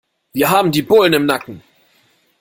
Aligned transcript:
Wir 0.33 0.49
haben 0.49 0.71
die 0.71 0.81
Bullen 0.81 1.13
im 1.13 1.27
Nacken. 1.27 1.61